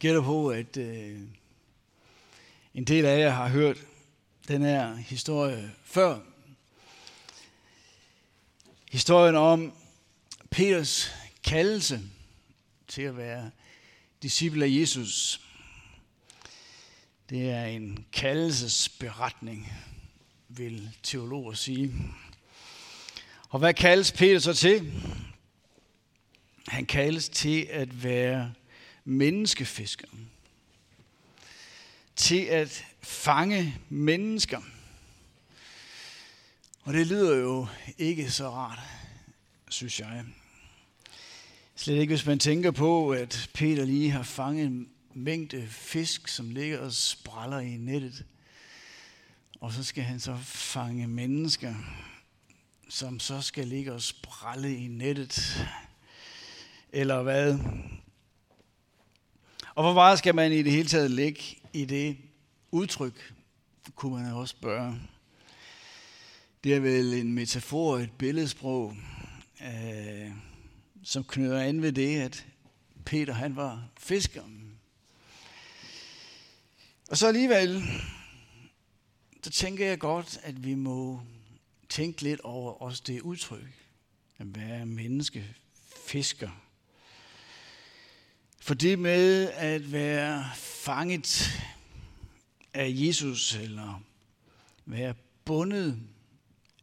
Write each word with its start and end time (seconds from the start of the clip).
gætter 0.00 0.22
på, 0.22 0.50
at 0.50 0.76
øh, 0.76 1.20
en 2.74 2.84
del 2.84 3.04
af 3.04 3.18
jer 3.18 3.30
har 3.30 3.48
hørt 3.48 3.76
den 4.48 4.62
her 4.62 4.94
historie 4.94 5.72
før. 5.84 6.18
Historien 8.90 9.34
om 9.34 9.72
Peters 10.50 11.10
kaldelse 11.44 12.00
til 12.88 13.02
at 13.02 13.16
være 13.16 13.50
disciple 14.22 14.64
af 14.64 14.68
Jesus. 14.70 15.40
Det 17.30 17.50
er 17.50 17.64
en 17.64 18.04
kaldelsesberetning, 18.12 19.72
vil 20.48 20.90
teologer 21.02 21.52
sige. 21.52 21.94
Og 23.48 23.58
hvad 23.58 23.74
kaldes 23.74 24.12
Peter 24.12 24.38
så 24.38 24.54
til? 24.54 24.92
Han 26.68 26.86
kaldes 26.86 27.28
til 27.28 27.66
at 27.70 28.02
være 28.02 28.52
menneskefisker. 29.10 30.06
Til 32.16 32.44
at 32.44 32.84
fange 33.02 33.78
mennesker. 33.88 34.60
Og 36.82 36.92
det 36.92 37.06
lyder 37.06 37.36
jo 37.36 37.66
ikke 37.98 38.30
så 38.30 38.50
rart, 38.50 38.78
synes 39.68 40.00
jeg. 40.00 40.24
Slet 41.76 42.00
ikke, 42.00 42.10
hvis 42.14 42.26
man 42.26 42.38
tænker 42.38 42.70
på, 42.70 43.10
at 43.10 43.50
Peter 43.54 43.84
lige 43.84 44.10
har 44.10 44.22
fanget 44.22 44.66
en 44.66 44.88
mængde 45.14 45.68
fisk, 45.68 46.28
som 46.28 46.50
ligger 46.50 46.78
og 46.78 46.92
spræller 46.92 47.58
i 47.58 47.76
nettet. 47.76 48.24
Og 49.60 49.72
så 49.72 49.84
skal 49.84 50.04
han 50.04 50.20
så 50.20 50.36
fange 50.44 51.06
mennesker, 51.06 51.74
som 52.88 53.20
så 53.20 53.40
skal 53.40 53.68
ligge 53.68 53.92
og 53.92 54.02
sprælle 54.02 54.76
i 54.76 54.86
nettet. 54.88 55.66
Eller 56.92 57.22
hvad? 57.22 57.58
Og 59.74 59.82
hvor 59.82 59.94
meget 59.94 60.18
skal 60.18 60.34
man 60.34 60.52
i 60.52 60.62
det 60.62 60.72
hele 60.72 60.88
taget 60.88 61.10
lægge 61.10 61.42
i 61.72 61.84
det 61.84 62.16
udtryk, 62.70 63.34
kunne 63.94 64.22
man 64.22 64.32
også 64.32 64.52
spørge. 64.52 65.00
Det 66.64 66.74
er 66.74 66.80
vel 66.80 67.14
en 67.14 67.32
metafor, 67.32 67.98
et 67.98 68.10
billedsprog, 68.18 68.96
øh, 69.62 70.30
som 71.04 71.24
knytter 71.24 71.60
an 71.60 71.82
ved 71.82 71.92
det, 71.92 72.20
at 72.20 72.46
Peter 73.04 73.32
han 73.32 73.56
var 73.56 73.88
fisker. 73.98 74.42
Og 77.10 77.16
så 77.16 77.26
alligevel, 77.26 77.82
så 79.42 79.50
tænker 79.50 79.86
jeg 79.86 79.98
godt, 79.98 80.38
at 80.42 80.64
vi 80.64 80.74
må 80.74 81.22
tænke 81.88 82.22
lidt 82.22 82.40
over 82.40 82.82
også 82.82 83.02
det 83.06 83.20
udtryk, 83.20 83.86
at 84.38 84.46
være 84.54 84.86
menneske, 84.86 85.56
fisker. 86.06 86.50
For 88.62 88.74
det 88.74 88.98
med 88.98 89.50
at 89.50 89.92
være 89.92 90.50
fanget 90.54 91.50
af 92.74 92.92
Jesus, 92.94 93.54
eller 93.54 94.02
være 94.86 95.14
bundet 95.44 96.00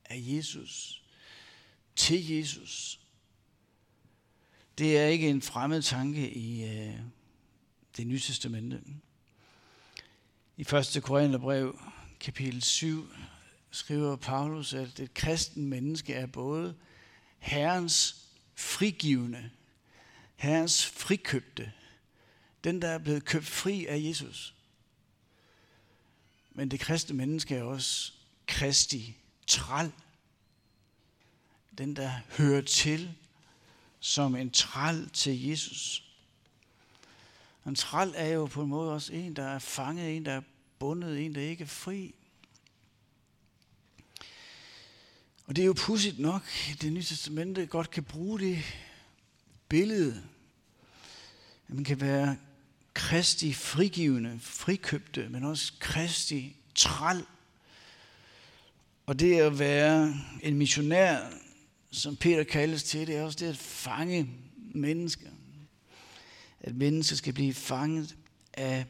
af 0.05 0.15
Jesus, 0.19 1.03
til 1.95 2.27
Jesus, 2.29 2.99
det 4.77 4.97
er 4.97 5.05
ikke 5.05 5.29
en 5.29 5.41
fremmed 5.41 5.81
tanke 5.81 6.33
i 6.33 6.63
øh, 6.63 6.99
det 7.97 8.07
nye 8.07 8.19
testamente. 8.19 8.81
I 10.57 10.61
1. 10.61 10.99
Korintherbrev, 11.03 11.79
kapitel 12.19 12.61
7, 12.61 13.07
skriver 13.71 14.15
Paulus, 14.15 14.73
at 14.73 14.99
et 14.99 15.13
kristen 15.13 15.65
menneske 15.65 16.13
er 16.13 16.25
både 16.25 16.75
Herrens 17.39 18.25
frigivende, 18.55 19.49
Herrens 20.37 20.85
frikøbte, 20.85 21.73
den 22.63 22.81
der 22.81 22.87
er 22.87 22.97
blevet 22.97 23.25
købt 23.25 23.45
fri 23.45 23.85
af 23.85 24.03
Jesus. 24.03 24.55
Men 26.51 26.71
det 26.71 26.79
kristne 26.79 27.15
menneske 27.15 27.55
er 27.55 27.63
også 27.63 28.13
Kristi 28.47 29.17
træl. 29.47 29.91
Den, 31.77 31.95
der 31.95 32.11
hører 32.37 32.61
til 32.61 33.15
som 33.99 34.35
en 34.35 34.51
træl 34.51 35.09
til 35.09 35.47
Jesus. 35.47 36.03
En 37.65 37.75
træl 37.75 38.13
er 38.15 38.27
jo 38.27 38.45
på 38.45 38.63
en 38.63 38.69
måde 38.69 38.93
også 38.93 39.13
en, 39.13 39.35
der 39.35 39.43
er 39.43 39.59
fanget, 39.59 40.17
en, 40.17 40.25
der 40.25 40.31
er 40.31 40.41
bundet, 40.79 41.25
en, 41.25 41.35
der 41.35 41.41
ikke 41.41 41.63
er 41.63 41.67
fri. 41.67 42.15
Og 45.45 45.55
det 45.55 45.61
er 45.61 45.65
jo 45.65 45.73
pudsigt 45.77 46.19
nok, 46.19 46.41
at 46.71 46.81
det 46.81 46.93
nye 46.93 47.03
testamente 47.03 47.65
godt 47.65 47.91
kan 47.91 48.03
bruge 48.03 48.39
det 48.39 48.63
billede. 49.69 50.23
At 51.69 51.75
man 51.75 51.83
kan 51.83 52.01
være 52.01 52.37
kristi 52.93 53.53
frigivende, 53.53 54.39
frikøbte, 54.41 55.29
men 55.29 55.43
også 55.43 55.73
kristi 55.79 56.55
træl. 56.75 57.25
Og 59.05 59.19
det 59.19 59.39
at 59.39 59.59
være 59.59 60.15
en 60.43 60.57
missionær, 60.57 61.29
som 61.91 62.15
Peter 62.15 62.43
kaldes 62.43 62.83
til, 62.83 63.07
det 63.07 63.15
er 63.15 63.23
også 63.23 63.39
det 63.39 63.49
at 63.49 63.57
fange 63.57 64.29
mennesker. 64.55 65.29
At 66.59 66.75
mennesker 66.75 67.15
skal 67.15 67.33
blive 67.33 67.53
fanget 67.53 68.15
af 68.53 68.85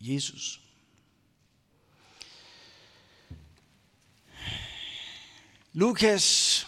Jesus. 0.00 0.60
Lukas 5.72 6.66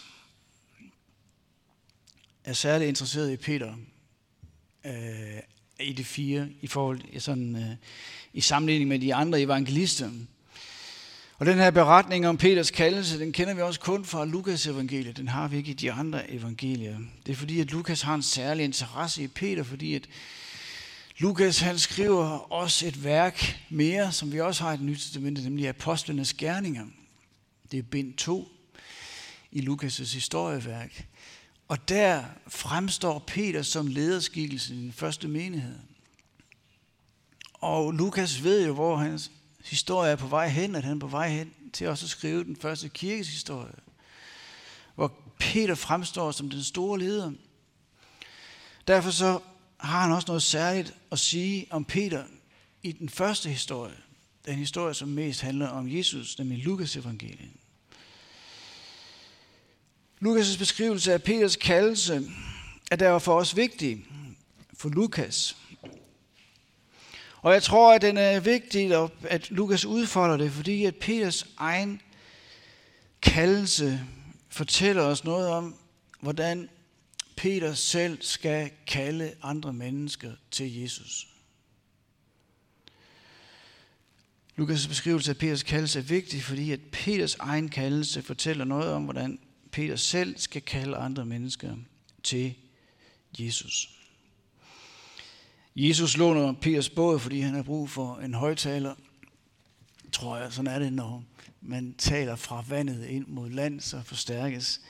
er 2.43 2.53
særlig 2.53 2.87
interesseret 2.87 3.31
i 3.31 3.37
Peter 3.37 3.75
øh, 4.85 5.39
i 5.79 5.93
det 5.93 6.05
fire, 6.05 6.47
i 6.61 6.67
forhold 6.67 7.19
sådan, 7.19 7.55
øh, 7.55 7.75
i 8.33 8.41
sammenligning 8.41 8.89
med 8.89 8.99
de 8.99 9.15
andre 9.15 9.41
evangelister. 9.41 10.09
Og 11.37 11.45
den 11.45 11.57
her 11.57 11.71
beretning 11.71 12.27
om 12.27 12.37
Peters 12.37 12.71
kaldelse, 12.71 13.19
den 13.19 13.31
kender 13.31 13.53
vi 13.53 13.61
også 13.61 13.79
kun 13.79 14.05
fra 14.05 14.25
Lukas 14.25 14.67
evangeliet. 14.67 15.17
Den 15.17 15.27
har 15.27 15.47
vi 15.47 15.57
ikke 15.57 15.71
i 15.71 15.73
de 15.73 15.91
andre 15.91 16.31
evangelier. 16.31 16.97
Det 17.25 17.31
er 17.31 17.35
fordi, 17.35 17.59
at 17.59 17.71
Lukas 17.71 18.01
har 18.01 18.15
en 18.15 18.23
særlig 18.23 18.63
interesse 18.63 19.23
i 19.23 19.27
Peter, 19.27 19.63
fordi 19.63 19.95
at 19.95 20.09
Lukas 21.17 21.59
han 21.59 21.79
skriver 21.79 22.25
også 22.51 22.87
et 22.87 23.03
værk 23.03 23.59
mere, 23.69 24.11
som 24.11 24.31
vi 24.31 24.41
også 24.41 24.63
har 24.63 24.73
i 24.73 24.77
det 24.77 24.85
nye 24.85 24.95
testamente, 24.95 25.43
nemlig 25.43 25.69
Apostlenes 25.69 26.33
Gerninger. 26.33 26.85
Det 27.71 27.79
er 27.79 27.83
bind 27.83 28.13
2 28.13 28.51
i 29.51 29.59
Lukas' 29.59 30.13
historieværk. 30.13 31.05
Og 31.67 31.89
der 31.89 32.23
fremstår 32.47 33.19
Peter 33.19 33.61
som 33.61 33.87
lederskikkelse 33.87 34.73
i 34.73 34.77
den 34.77 34.93
første 34.93 35.27
menighed. 35.27 35.79
Og 37.53 37.91
Lukas 37.91 38.43
ved 38.43 38.65
jo, 38.65 38.73
hvor 38.73 38.95
hans 38.95 39.31
historie 39.63 40.11
er 40.11 40.15
på 40.15 40.27
vej 40.27 40.47
hen, 40.47 40.75
at 40.75 40.83
han 40.83 40.95
er 40.95 40.99
på 40.99 41.07
vej 41.07 41.29
hen 41.29 41.53
til 41.73 41.87
også 41.87 42.05
at 42.05 42.09
skrive 42.09 42.43
den 42.43 42.55
første 42.55 42.89
kirkes 42.89 43.29
historie. 43.29 43.73
Hvor 44.95 45.13
Peter 45.39 45.75
fremstår 45.75 46.31
som 46.31 46.49
den 46.49 46.63
store 46.63 46.99
leder. 46.99 47.31
Derfor 48.87 49.11
så 49.11 49.39
har 49.77 50.01
han 50.01 50.11
også 50.11 50.27
noget 50.27 50.43
særligt 50.43 50.93
at 51.11 51.19
sige 51.19 51.67
om 51.69 51.85
Peter 51.85 52.23
i 52.83 52.91
den 52.91 53.09
første 53.09 53.49
historie. 53.49 53.95
Den 54.45 54.55
historie, 54.55 54.93
som 54.93 55.07
mest 55.07 55.41
handler 55.41 55.67
om 55.67 55.95
Jesus, 55.95 56.39
nemlig 56.39 56.63
Lukas 56.63 56.95
evangeliet. 56.95 57.51
Lukas' 60.23 60.57
beskrivelse 60.57 61.13
af 61.13 61.23
Peters 61.23 61.55
kaldelse 61.55 62.29
er 62.91 62.95
derfor 62.95 63.19
for 63.19 63.39
os 63.39 63.55
vigtig 63.55 64.05
for 64.73 64.89
Lukas. 64.89 65.57
Og 67.41 67.53
jeg 67.53 67.63
tror, 67.63 67.93
at 67.93 68.01
den 68.01 68.17
er 68.17 68.39
vigtig, 68.39 69.09
at 69.23 69.51
Lukas 69.51 69.85
udfolder 69.85 70.37
det, 70.37 70.51
fordi 70.51 70.85
at 70.85 70.95
Peters 70.95 71.47
egen 71.57 72.01
kaldelse 73.21 74.05
fortæller 74.49 75.03
os 75.03 75.23
noget 75.23 75.47
om, 75.47 75.75
hvordan 76.19 76.69
Peter 77.35 77.73
selv 77.73 78.21
skal 78.21 78.71
kalde 78.87 79.35
andre 79.41 79.73
mennesker 79.73 80.31
til 80.51 80.81
Jesus. 80.81 81.27
Lukas' 84.59 84.87
beskrivelse 84.87 85.31
af 85.31 85.37
Peters 85.37 85.63
kaldelse 85.63 85.99
er 85.99 86.03
vigtig, 86.03 86.43
fordi 86.43 86.71
at 86.71 86.79
Peters 86.91 87.35
egen 87.35 87.69
kaldelse 87.69 88.21
fortæller 88.21 88.65
noget 88.65 88.93
om, 88.93 89.03
hvordan 89.03 89.39
Peter 89.73 89.95
selv 89.95 90.37
skal 90.37 90.61
kalde 90.61 90.97
andre 90.97 91.25
mennesker 91.25 91.75
til 92.23 92.53
Jesus. 93.39 93.89
Jesus 95.75 96.17
låner 96.17 96.53
Peters 96.53 96.89
båd, 96.89 97.19
fordi 97.19 97.39
han 97.39 97.53
har 97.53 97.63
brug 97.63 97.89
for 97.89 98.17
en 98.17 98.33
højtaler. 98.33 98.95
Tror 100.11 100.37
jeg, 100.37 100.53
sådan 100.53 100.71
er 100.71 100.79
det, 100.79 100.93
når 100.93 101.23
man 101.61 101.95
taler 101.97 102.35
fra 102.35 102.63
vandet 102.69 103.05
ind 103.05 103.27
mod 103.27 103.49
land, 103.49 103.79
så 103.79 104.01
forstærkes 104.05 104.81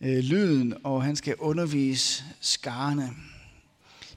øh, 0.00 0.18
lyden, 0.18 0.74
og 0.84 1.02
han 1.02 1.16
skal 1.16 1.36
undervise 1.36 2.24
skarne. 2.40 3.10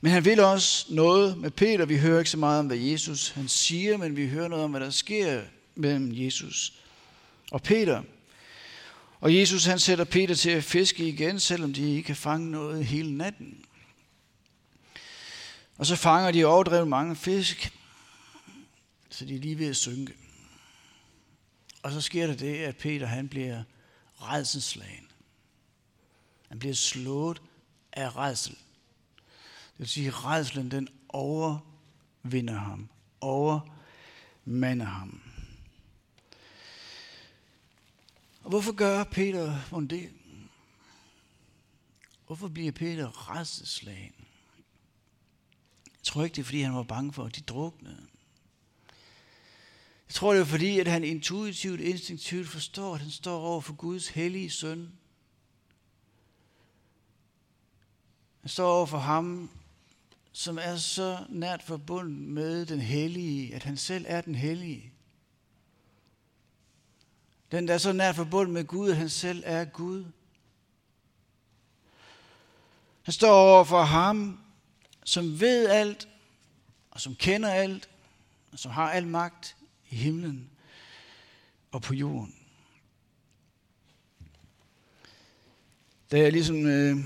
Men 0.01 0.11
han 0.11 0.25
vil 0.25 0.39
også 0.39 0.85
noget 0.89 1.37
med 1.37 1.51
Peter. 1.51 1.85
Vi 1.85 1.97
hører 1.97 2.19
ikke 2.19 2.31
så 2.31 2.37
meget 2.37 2.59
om, 2.59 2.67
hvad 2.67 2.77
Jesus 2.77 3.29
han 3.29 3.47
siger, 3.47 3.97
men 3.97 4.15
vi 4.15 4.27
hører 4.27 4.47
noget 4.47 4.65
om, 4.65 4.71
hvad 4.71 4.81
der 4.81 4.89
sker 4.89 5.41
mellem 5.75 6.11
Jesus 6.13 6.73
og 7.51 7.63
Peter. 7.63 8.03
Og 9.19 9.35
Jesus 9.35 9.65
han 9.65 9.79
sætter 9.79 10.03
Peter 10.03 10.35
til 10.35 10.49
at 10.49 10.63
fiske 10.63 11.07
igen, 11.07 11.39
selvom 11.39 11.73
de 11.73 11.89
ikke 11.89 12.03
kan 12.03 12.15
fange 12.15 12.51
noget 12.51 12.85
hele 12.85 13.17
natten. 13.17 13.65
Og 15.77 15.85
så 15.85 15.95
fanger 15.95 16.31
de 16.31 16.45
overdrevet 16.45 16.87
mange 16.87 17.15
fisk, 17.15 17.73
så 19.09 19.25
de 19.25 19.35
er 19.35 19.39
lige 19.39 19.59
ved 19.59 19.69
at 19.69 19.75
synke. 19.75 20.13
Og 21.83 21.91
så 21.91 22.01
sker 22.01 22.27
der 22.27 22.35
det, 22.35 22.57
at 22.57 22.77
Peter 22.77 23.05
han 23.05 23.29
bliver 23.29 23.63
redselslagen. 24.21 25.07
Han 26.47 26.59
bliver 26.59 26.75
slået 26.75 27.41
af 27.93 28.15
redsel. 28.15 28.53
Det 28.53 29.77
vil 29.77 29.87
sige, 29.87 30.07
at 30.07 30.25
redselen 30.25 30.71
den 30.71 30.87
overvinder 31.09 32.57
ham, 32.57 32.89
overmander 33.21 34.85
ham. 34.85 35.21
Og 38.29 38.35
hvorfor 38.49 38.71
gør 38.71 39.03
Peter 39.03 39.85
det? 39.89 40.09
Hvorfor 42.27 42.47
bliver 42.47 42.71
Peter 42.71 43.31
redselslagen? 43.31 44.13
Jeg 45.85 46.03
tror 46.03 46.23
ikke, 46.23 46.35
det 46.35 46.41
er, 46.41 46.45
fordi 46.45 46.61
han 46.61 46.75
var 46.75 46.83
bange 46.83 47.13
for, 47.13 47.25
at 47.25 47.35
de 47.35 47.41
druknede. 47.41 48.07
Jeg 50.07 50.13
tror, 50.13 50.33
det 50.33 50.41
er 50.41 50.45
fordi, 50.45 50.79
at 50.79 50.87
han 50.87 51.03
intuitivt, 51.03 51.79
instinktivt 51.79 52.47
forstår, 52.47 52.95
at 52.95 53.01
han 53.01 53.11
står 53.11 53.39
over 53.39 53.61
for 53.61 53.73
Guds 53.73 54.07
hellige 54.07 54.49
søn. 54.49 54.91
Han 58.41 58.49
står 58.49 58.71
over 58.71 58.85
for 58.85 58.97
ham, 58.97 59.49
som 60.31 60.57
er 60.57 60.77
så 60.77 61.25
nært 61.29 61.63
forbundet 61.63 62.17
med 62.17 62.65
den 62.65 62.81
hellige, 62.81 63.55
at 63.55 63.63
han 63.63 63.77
selv 63.77 64.05
er 64.07 64.21
den 64.21 64.35
hellige. 64.35 64.93
Den, 67.51 67.67
der 67.67 67.73
er 67.73 67.77
så 67.77 67.93
nært 67.93 68.15
forbundet 68.15 68.53
med 68.53 68.65
Gud, 68.65 68.89
at 68.89 68.97
han 68.97 69.09
selv 69.09 69.43
er 69.45 69.65
Gud. 69.65 70.05
Han 73.01 73.13
står 73.13 73.31
over 73.31 73.63
for 73.63 73.81
ham, 73.81 74.39
som 75.05 75.39
ved 75.39 75.69
alt, 75.69 76.07
og 76.91 77.01
som 77.01 77.15
kender 77.15 77.49
alt, 77.49 77.89
og 78.51 78.59
som 78.59 78.71
har 78.71 78.91
al 78.91 79.07
magt 79.07 79.55
i 79.89 79.95
himlen 79.95 80.49
og 81.71 81.81
på 81.81 81.93
jorden. 81.93 82.35
Da 86.11 86.19
jeg 86.19 86.31
ligesom 86.31 86.65
øh, 86.65 86.97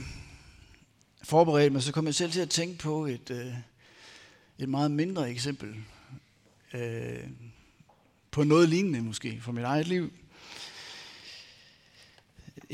forberedte 1.23 1.69
mig, 1.69 1.83
så 1.83 1.91
kom 1.91 2.05
jeg 2.05 2.15
selv 2.15 2.31
til 2.31 2.41
at 2.41 2.49
tænke 2.49 2.77
på 2.77 3.05
et, 3.05 3.29
øh, 3.29 3.53
et 4.57 4.69
meget 4.69 4.91
mindre 4.91 5.31
eksempel 5.31 5.75
øh, 6.73 7.29
på 8.31 8.43
noget 8.43 8.69
lignende 8.69 9.01
måske 9.01 9.41
fra 9.41 9.51
mit 9.51 9.63
eget 9.63 9.87
liv. 9.87 10.13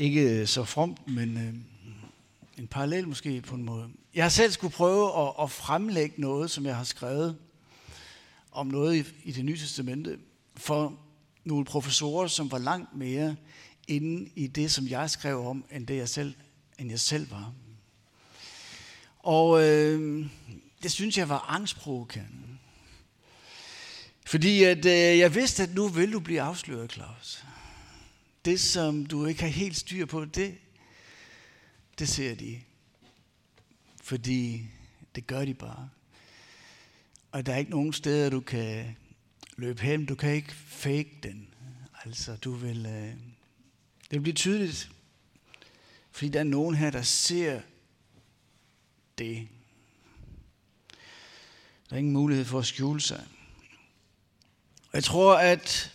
Ikke 0.00 0.40
øh, 0.40 0.46
så 0.46 0.64
fromt, 0.64 1.08
men 1.08 1.36
øh, 1.36 1.54
en 2.58 2.66
parallel 2.66 3.08
måske 3.08 3.40
på 3.40 3.54
en 3.54 3.62
måde. 3.62 3.88
Jeg 4.14 4.24
har 4.24 4.28
selv 4.28 4.52
skulle 4.52 4.72
prøve 4.72 5.28
at, 5.28 5.34
at 5.42 5.50
fremlægge 5.50 6.20
noget, 6.20 6.50
som 6.50 6.66
jeg 6.66 6.76
har 6.76 6.84
skrevet 6.84 7.36
om 8.52 8.66
noget 8.66 8.96
i, 8.96 9.28
i 9.28 9.32
det 9.32 9.44
nye 9.44 9.58
testamente, 9.58 10.18
for 10.56 10.98
nogle 11.44 11.64
professorer, 11.64 12.26
som 12.26 12.50
var 12.50 12.58
langt 12.58 12.96
mere 12.96 13.36
inde 13.88 14.30
i 14.36 14.46
det, 14.46 14.70
som 14.70 14.88
jeg 14.88 15.10
skrev 15.10 15.46
om, 15.46 15.64
end, 15.72 15.86
det 15.86 15.96
jeg 15.96 16.08
selv, 16.08 16.34
end 16.78 16.90
jeg 16.90 17.00
selv 17.00 17.30
var. 17.30 17.52
Og 19.18 19.68
øh, 19.68 20.26
det 20.82 20.92
synes 20.92 21.18
jeg 21.18 21.28
var 21.28 21.46
angstprovokerende. 21.48 22.58
Fordi 24.26 24.62
at, 24.62 24.86
øh, 24.86 25.18
jeg 25.18 25.34
vidste, 25.34 25.62
at 25.62 25.74
nu 25.74 25.88
vil 25.88 26.12
du 26.12 26.20
blive 26.20 26.40
afsløret, 26.40 26.92
Claus. 26.92 27.44
Det, 28.44 28.60
som 28.60 29.06
du 29.06 29.26
ikke 29.26 29.42
har 29.42 29.48
helt 29.48 29.76
styr 29.76 30.06
på, 30.06 30.24
det, 30.24 30.58
det 31.98 32.08
ser 32.08 32.34
de. 32.34 32.60
Fordi 34.02 34.66
det 35.14 35.26
gør 35.26 35.44
de 35.44 35.54
bare. 35.54 35.90
Og 37.32 37.46
der 37.46 37.52
er 37.52 37.58
ikke 37.58 37.70
nogen 37.70 37.92
steder, 37.92 38.30
du 38.30 38.40
kan 38.40 38.96
løbe 39.56 39.82
hen. 39.82 40.06
Du 40.06 40.14
kan 40.14 40.32
ikke 40.32 40.52
fake 40.52 41.18
den. 41.22 41.54
Altså, 42.04 42.36
du 42.36 42.52
vil... 42.52 42.86
Øh, 42.86 43.14
det 44.02 44.16
vil 44.16 44.20
blive 44.20 44.34
tydeligt. 44.34 44.90
Fordi 46.10 46.28
der 46.28 46.40
er 46.40 46.44
nogen 46.44 46.74
her, 46.74 46.90
der 46.90 47.02
ser 47.02 47.60
det. 49.18 49.48
Der 51.90 51.96
er 51.96 51.98
ingen 51.98 52.12
mulighed 52.12 52.44
for 52.44 52.58
at 52.58 52.66
skjule 52.66 53.00
sig. 53.00 53.26
Og 54.82 54.94
jeg 54.94 55.04
tror, 55.04 55.36
at 55.36 55.94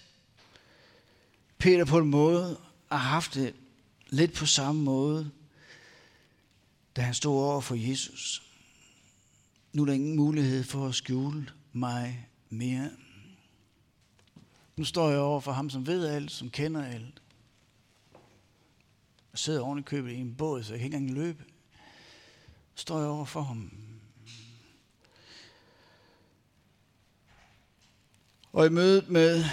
Peter 1.66 1.86
på 1.86 1.98
en 1.98 2.10
måde 2.10 2.60
har 2.92 2.98
haft 2.98 3.34
det 3.34 3.56
lidt 4.10 4.34
på 4.34 4.46
samme 4.46 4.84
måde, 4.84 5.32
da 6.96 7.02
han 7.02 7.14
stod 7.14 7.44
over 7.44 7.62
for 7.62 7.76
Jesus. 7.76 8.44
Nu 9.74 9.82
er 9.82 9.86
der 9.86 9.94
ingen 9.94 10.16
mulighed 10.16 10.64
for 10.64 10.88
at 10.88 10.96
skjule 10.96 11.50
mig 11.74 12.30
mere. 12.50 12.92
Nu 14.76 14.84
står 14.84 15.10
jeg 15.10 15.20
over 15.20 15.40
for 15.40 15.52
ham, 15.52 15.70
som 15.70 15.88
ved 15.88 16.08
alt, 16.08 16.32
som 16.32 16.50
kender 16.50 16.86
alt. 16.86 17.22
Jeg 19.32 19.40
sidder 19.40 19.62
oven 19.62 19.80
i 19.80 19.82
købet 19.82 20.12
i 20.12 20.16
en 20.16 20.36
båd, 20.36 20.64
så 20.64 20.74
jeg 20.74 20.80
kan 20.80 20.86
ikke 20.86 20.98
engang 20.98 21.18
løbe. 21.18 21.44
står 22.76 23.00
jeg 23.00 23.08
over 23.08 23.26
for 23.26 23.42
ham. 23.42 23.78
Og 28.54 28.66
i 28.66 28.70
mødet 28.70 29.10
med 29.10 29.44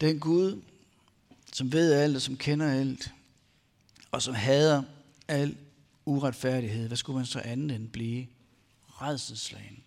den 0.00 0.20
Gud, 0.20 0.62
som 1.52 1.72
ved 1.72 1.92
alt 1.92 2.16
og 2.16 2.22
som 2.22 2.36
kender 2.36 2.72
alt, 2.72 3.12
og 4.10 4.22
som 4.22 4.34
hader 4.34 4.82
al 5.28 5.56
uretfærdighed, 6.04 6.86
hvad 6.86 6.96
skulle 6.96 7.16
man 7.16 7.26
så 7.26 7.40
andet 7.40 7.76
end 7.76 7.88
blive 7.88 8.26
redselslagen? 8.88 9.82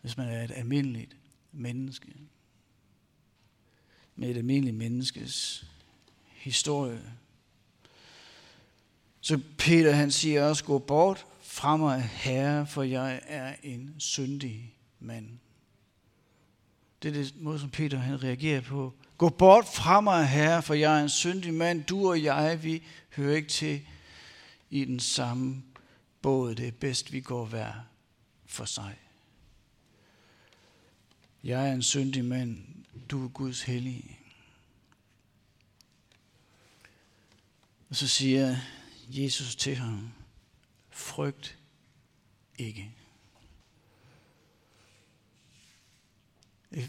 Hvis 0.00 0.16
man 0.16 0.28
er 0.28 0.44
et 0.44 0.52
almindeligt 0.54 1.16
menneske. 1.52 2.12
Med 4.16 4.30
et 4.30 4.36
almindeligt 4.36 4.76
menneskes 4.76 5.66
historie. 6.32 7.12
Så 9.20 9.40
Peter 9.58 9.92
han 9.92 10.10
siger 10.10 10.44
også, 10.44 10.64
gå 10.64 10.78
bort 10.78 11.26
fra 11.42 11.76
mig, 11.76 12.02
Herre, 12.02 12.66
for 12.66 12.82
jeg 12.82 13.20
er 13.26 13.54
en 13.62 13.94
syndig 13.98 14.74
mand. 15.00 15.38
Det 17.02 17.08
er 17.08 17.12
det 17.12 17.34
måde, 17.36 17.58
som 17.60 17.70
Peter 17.70 17.98
han 17.98 18.22
reagerer 18.22 18.60
på. 18.60 18.94
Gå 19.18 19.28
bort 19.28 19.66
fra 19.74 20.00
mig, 20.00 20.28
Herre, 20.28 20.62
for 20.62 20.74
jeg 20.74 20.98
er 20.98 21.02
en 21.02 21.08
syndig 21.08 21.54
mand. 21.54 21.84
Du 21.84 22.08
og 22.08 22.22
jeg, 22.22 22.62
vi 22.62 22.82
hører 23.16 23.36
ikke 23.36 23.48
til 23.48 23.86
i 24.70 24.84
den 24.84 25.00
samme 25.00 25.62
båd. 26.22 26.54
Det 26.54 26.68
er 26.68 26.72
bedst, 26.72 27.12
vi 27.12 27.20
går 27.20 27.44
hver 27.44 27.72
for 28.46 28.64
sig. 28.64 28.98
Jeg 31.44 31.68
er 31.68 31.72
en 31.72 31.82
syndig 31.82 32.24
mand. 32.24 32.64
Du 33.10 33.24
er 33.24 33.28
Guds 33.28 33.62
hellige. 33.62 34.18
Og 37.88 37.96
så 37.96 38.08
siger 38.08 38.56
Jesus 39.08 39.56
til 39.56 39.76
ham, 39.76 40.12
frygt 40.90 41.58
ikke. 42.58 42.90
Det 46.70 46.84
er 46.84 46.88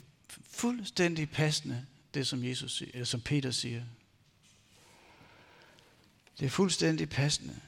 fuldstændig 0.58 1.30
passende, 1.30 1.86
det 2.14 2.28
som, 2.28 2.44
Jesus, 2.44 2.82
eller 2.82 3.06
som 3.06 3.22
Peter 3.22 3.52
siger. 3.52 3.84
Det 6.40 6.46
er 6.46 6.50
fuldstændig 6.50 7.10
passende. 7.10 7.60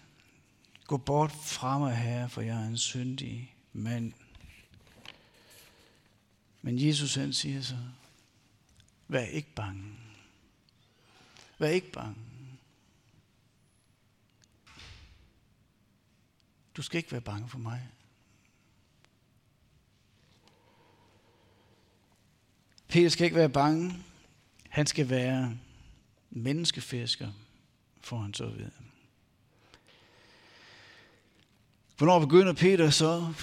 Gå 0.87 0.97
bort 0.97 1.31
fra 1.31 1.79
mig, 1.79 1.97
Herre, 1.97 2.29
for 2.29 2.41
jeg 2.41 2.63
er 2.63 2.67
en 2.67 2.77
syndig 2.77 3.55
mand. 3.73 4.13
Men 6.61 6.87
Jesus 6.87 7.15
han 7.15 7.33
siger 7.33 7.61
så, 7.61 7.77
vær 9.07 9.25
ikke 9.25 9.53
bange. 9.55 9.95
Vær 11.59 11.69
ikke 11.69 11.91
bange. 11.91 12.15
Du 16.77 16.81
skal 16.81 16.97
ikke 16.97 17.11
være 17.11 17.21
bange 17.21 17.49
for 17.49 17.57
mig. 17.57 17.87
Peter 22.89 23.09
skal 23.09 23.25
ikke 23.25 23.37
være 23.37 23.49
bange. 23.49 23.95
Han 24.69 24.87
skal 24.87 25.09
være 25.09 25.57
menneskefisker, 26.29 27.31
får 28.01 28.17
han 28.17 28.33
så 28.33 28.43
at 28.43 28.57
vide. 28.57 28.71
Hvornår 31.97 32.19
begynder 32.19 32.53
Peter 32.53 32.89
så 32.89 33.33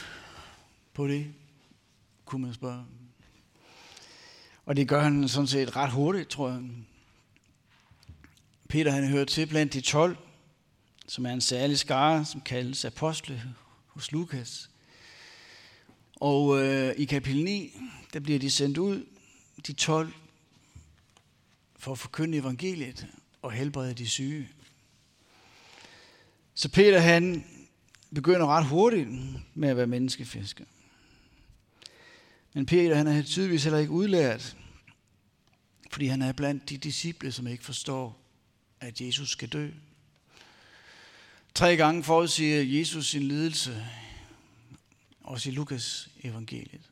på 0.95 1.09
det, 1.09 1.35
kunne 2.25 2.43
man 2.43 2.55
spørge. 2.55 2.85
Og 4.65 4.76
det 4.76 4.88
gør 4.88 5.03
han 5.03 5.29
sådan 5.29 5.47
set 5.47 5.76
ret 5.76 5.93
hurtigt, 5.93 6.29
tror 6.29 6.49
jeg. 6.49 6.62
Peter 8.69 8.91
han 8.91 9.09
hører 9.09 9.25
til 9.25 9.47
blandt 9.47 9.73
de 9.73 9.81
12, 9.81 10.17
som 11.07 11.26
er 11.26 11.33
en 11.33 11.41
særlig 11.41 11.79
skare, 11.79 12.25
som 12.25 12.41
kaldes 12.41 12.85
apostle 12.85 13.43
hos 13.87 14.12
Lukas. 14.12 14.71
Og 16.17 16.62
øh, 16.62 16.95
i 16.97 17.05
kapitel 17.05 17.45
9, 17.45 17.81
der 18.12 18.21
bliver 18.21 18.38
de 18.38 18.50
sendt 18.50 18.79
ud, 18.79 19.07
de 19.67 19.73
12, 19.73 20.13
for 21.77 21.93
at 21.93 21.99
forkynde 21.99 22.39
evangeliet 22.39 23.07
og 23.43 23.53
helbrede 23.53 23.95
de 23.95 24.09
syge. 24.09 24.49
Så 26.55 26.69
Peter 26.69 26.99
han 26.99 27.45
begynder 28.15 28.47
ret 28.47 28.67
hurtigt 28.67 29.09
med 29.55 29.69
at 29.69 29.77
være 29.77 29.87
menneskefisker. 29.87 30.65
Men 32.53 32.67
Peter 32.67 32.95
han 32.97 33.07
er 33.07 33.23
tydeligvis 33.23 33.65
heller 33.65 33.79
ikke 33.79 33.93
udlært, 33.93 34.57
fordi 35.91 36.07
han 36.07 36.23
er 36.23 36.33
blandt 36.33 36.69
de 36.69 36.77
disciple, 36.77 37.33
som 37.33 37.47
ikke 37.47 37.65
forstår, 37.65 38.21
at 38.81 39.01
Jesus 39.01 39.31
skal 39.31 39.49
dø. 39.49 39.71
Tre 41.55 41.77
gange 41.77 42.05
forudsiger 42.05 42.79
Jesus 42.81 43.07
sin 43.07 43.23
lidelse, 43.23 43.87
også 45.21 45.49
i 45.49 45.53
Lukas 45.53 46.09
evangeliet. 46.23 46.91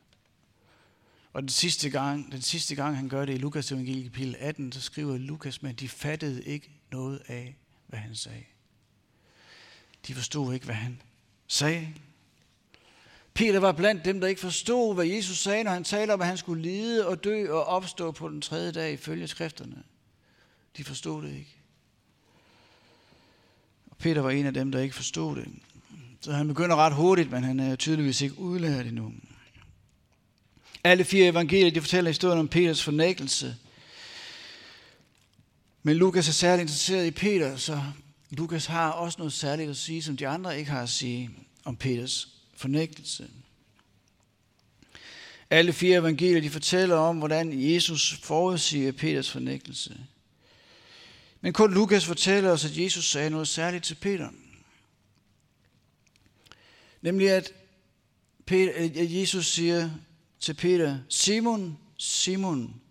Og 1.35 1.41
den 1.41 1.49
sidste 1.49 1.89
gang, 1.89 2.31
den 2.31 2.41
sidste 2.41 2.75
gang 2.75 2.95
han 2.95 3.09
gør 3.09 3.25
det 3.25 3.33
i 3.33 3.37
Lukas 3.37 3.71
evangeliet 3.71 4.03
kapitel 4.03 4.35
18, 4.39 4.71
så 4.71 4.81
skriver 4.81 5.17
Lukas, 5.17 5.61
men 5.61 5.75
de 5.75 5.89
fattede 5.89 6.43
ikke 6.43 6.69
noget 6.91 7.21
af, 7.27 7.55
hvad 7.87 7.99
han 7.99 8.15
sagde. 8.15 8.43
De 10.07 10.15
forstod 10.15 10.53
ikke, 10.53 10.65
hvad 10.65 10.75
han 10.75 11.01
sagde. 11.47 11.87
Peter 13.33 13.59
var 13.59 13.71
blandt 13.71 14.05
dem, 14.05 14.19
der 14.19 14.27
ikke 14.27 14.41
forstod, 14.41 14.95
hvad 14.95 15.05
Jesus 15.05 15.39
sagde, 15.39 15.63
når 15.63 15.71
han 15.71 15.83
talte 15.83 16.11
om, 16.11 16.21
at 16.21 16.27
han 16.27 16.37
skulle 16.37 16.61
lide 16.61 17.07
og 17.07 17.23
dø 17.23 17.51
og 17.51 17.65
opstå 17.65 18.11
på 18.11 18.29
den 18.29 18.41
tredje 18.41 18.71
dag 18.71 18.93
ifølge 18.93 19.27
skrifterne. 19.27 19.83
De 20.77 20.83
forstod 20.83 21.23
det 21.23 21.33
ikke. 21.33 21.55
Og 23.91 23.97
Peter 23.97 24.21
var 24.21 24.29
en 24.29 24.45
af 24.45 24.53
dem, 24.53 24.71
der 24.71 24.79
ikke 24.79 24.95
forstod 24.95 25.35
det. 25.35 25.47
Så 26.21 26.31
han 26.31 26.47
begynder 26.47 26.75
ret 26.75 26.95
hurtigt, 26.95 27.31
men 27.31 27.43
han 27.43 27.59
er 27.59 27.75
tydeligvis 27.75 28.21
ikke 28.21 28.39
udlært 28.39 28.85
endnu. 28.85 29.13
Alle 30.85 31.03
fire 31.05 31.27
evangelier 31.27 31.71
de 31.71 31.81
fortæller 31.81 32.09
historien 32.09 32.39
om 32.39 32.47
Peters 32.47 32.83
fornægtelse. 32.83 33.55
Men 35.83 35.97
Lukas 35.97 36.27
er 36.27 36.31
særligt 36.31 36.61
interesseret 36.61 37.07
i 37.07 37.11
Peter, 37.11 37.57
så 37.57 37.81
Lukas 38.29 38.65
har 38.65 38.91
også 38.91 39.17
noget 39.17 39.33
særligt 39.33 39.69
at 39.69 39.77
sige, 39.77 40.03
som 40.03 40.17
de 40.17 40.27
andre 40.27 40.59
ikke 40.59 40.71
har 40.71 40.83
at 40.83 40.89
sige 40.89 41.29
om 41.63 41.75
Peters 41.75 42.27
fornægtelse. 42.57 43.29
Alle 45.49 45.73
fire 45.73 45.99
evangelier 45.99 46.41
de 46.41 46.49
fortæller 46.49 46.95
om, 46.95 47.17
hvordan 47.17 47.73
Jesus 47.73 48.19
forudsiger 48.23 48.91
Peters 48.91 49.31
fornægtelse. 49.31 49.97
Men 51.41 51.53
kun 51.53 51.73
Lukas 51.73 52.05
fortæller 52.05 52.49
os, 52.51 52.65
at 52.65 52.77
Jesus 52.77 53.11
sagde 53.11 53.29
noget 53.29 53.47
særligt 53.47 53.83
til 53.83 53.95
Peter. 53.95 54.29
Nemlig 57.01 57.29
at, 57.29 57.51
Peter, 58.45 58.73
at 58.75 59.11
Jesus 59.11 59.47
siger 59.47 59.89
til 60.45 60.53
Peter, 60.53 60.99
Simon, 61.09 61.79
Simon, 61.97 62.81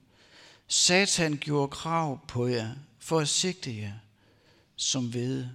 Satan 0.66 1.37
gjorde 1.37 1.70
krav 1.70 2.26
på 2.28 2.46
jer 2.46 2.75
for 2.99 3.20
at 3.20 3.28
sigte 3.28 3.76
jer 3.76 3.92
som 4.76 5.14
ved. 5.14 5.49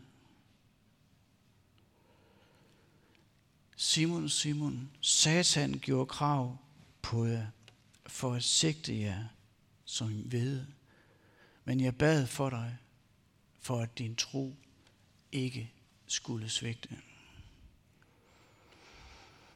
Simon, 3.75 4.29
Simon, 4.29 4.91
Satan 5.01 5.79
gjorde 5.79 6.05
krav 6.05 6.57
på 7.01 7.25
jer 7.25 7.47
for 8.07 8.33
at 8.33 8.43
sigte 8.43 8.99
jer 8.99 9.25
som 9.85 10.31
ved. 10.31 10.65
Men 11.65 11.79
jeg 11.79 11.97
bad 11.97 12.27
for 12.27 12.49
dig, 12.49 12.77
for 13.59 13.79
at 13.79 13.97
din 13.97 14.15
tro 14.15 14.55
ikke 15.31 15.71
skulle 16.07 16.49
svigte. 16.49 16.89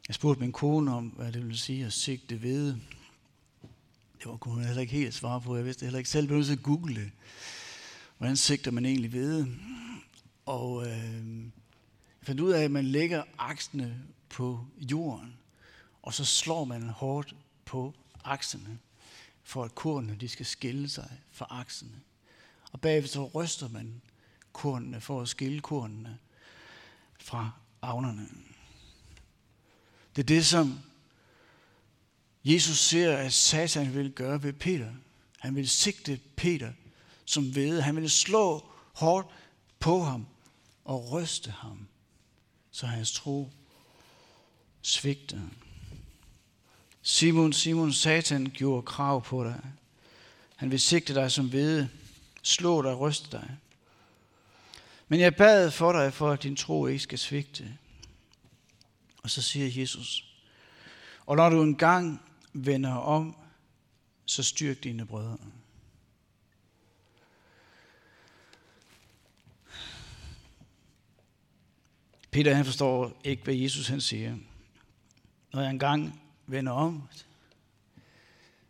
Jeg 0.07 0.15
spurgte 0.15 0.41
min 0.41 0.51
kone 0.51 0.93
om, 0.93 1.07
hvad 1.07 1.31
det 1.31 1.41
ville 1.41 1.57
sige 1.57 1.85
at 1.85 1.93
sigte 1.93 2.41
ved. 2.41 2.67
Det 4.19 4.25
var 4.25 4.37
kunne 4.37 4.53
hun 4.53 4.63
heller 4.63 4.81
ikke 4.81 4.93
helt 4.93 5.13
svare 5.13 5.41
på. 5.41 5.55
Jeg 5.55 5.65
vidste 5.65 5.85
heller 5.85 5.97
ikke 5.97 6.09
selv, 6.09 6.27
blev 6.27 6.39
at 6.39 6.63
google 6.63 6.95
det. 6.95 7.11
Hvordan 8.17 8.37
sigter 8.37 8.71
man 8.71 8.85
egentlig 8.85 9.13
ved? 9.13 9.47
Og 10.45 10.87
øh, 10.87 11.43
jeg 11.43 12.27
fandt 12.27 12.41
ud 12.41 12.51
af, 12.51 12.63
at 12.63 12.71
man 12.71 12.85
lægger 12.85 13.23
aksene 13.37 14.03
på 14.29 14.65
jorden, 14.77 15.37
og 16.01 16.13
så 16.13 16.25
slår 16.25 16.65
man 16.65 16.89
hårdt 16.89 17.35
på 17.65 17.93
aksene, 18.23 18.79
for 19.43 19.63
at 19.63 19.75
kornene 19.75 20.15
de 20.15 20.27
skal 20.29 20.45
skille 20.45 20.89
sig 20.89 21.11
fra 21.31 21.47
aksene. 21.49 22.01
Og 22.71 22.81
bagved 22.81 23.07
så 23.07 23.25
ryster 23.25 23.69
man 23.69 24.01
kornene 24.53 25.01
for 25.01 25.21
at 25.21 25.27
skille 25.27 25.61
kornene 25.61 26.17
fra 27.19 27.51
avnerne. 27.81 28.27
Det 30.15 30.21
er 30.21 30.25
det, 30.25 30.45
som 30.45 30.79
Jesus 32.43 32.77
ser, 32.79 33.17
at 33.17 33.33
Satan 33.33 33.93
vil 33.95 34.11
gøre 34.11 34.43
ved 34.43 34.53
Peter. 34.53 34.91
Han 35.39 35.55
vil 35.55 35.69
sigte 35.69 36.19
Peter 36.35 36.71
som 37.25 37.55
ved. 37.55 37.81
Han 37.81 37.95
vil 37.95 38.09
slå 38.09 38.65
hårdt 38.93 39.27
på 39.79 40.03
ham 40.03 40.25
og 40.85 41.11
ryste 41.11 41.51
ham, 41.51 41.87
så 42.71 42.85
hans 42.85 43.11
tro 43.11 43.49
svigter. 44.81 45.41
Simon, 47.01 47.53
Simon, 47.53 47.93
Satan 47.93 48.51
gjorde 48.53 48.85
krav 48.85 49.23
på 49.23 49.43
dig. 49.43 49.61
Han 50.55 50.71
vil 50.71 50.79
sigte 50.79 51.13
dig 51.13 51.31
som 51.31 51.51
ved, 51.51 51.87
slå 52.41 52.81
dig 52.81 52.91
og 52.91 52.99
ryste 52.99 53.31
dig. 53.31 53.57
Men 55.07 55.19
jeg 55.19 55.35
bad 55.35 55.71
for 55.71 55.91
dig, 55.91 56.13
for 56.13 56.31
at 56.31 56.43
din 56.43 56.55
tro 56.55 56.87
ikke 56.87 57.03
skal 57.03 57.19
svigte. 57.19 57.77
Og 59.23 59.29
så 59.29 59.41
siger 59.41 59.81
Jesus, 59.81 60.25
og 61.25 61.35
når 61.35 61.49
du 61.49 61.63
engang 61.63 62.21
vender 62.53 62.93
om, 62.93 63.35
så 64.25 64.43
styrk 64.43 64.83
dine 64.83 65.05
brødre. 65.05 65.37
Peter 72.31 72.53
han 72.53 72.65
forstår 72.65 73.21
ikke, 73.23 73.43
hvad 73.43 73.53
Jesus 73.53 73.87
han 73.87 74.01
siger. 74.01 74.37
Når 75.53 75.61
jeg 75.61 75.69
engang 75.69 76.21
vender 76.47 76.71
om, 76.71 77.03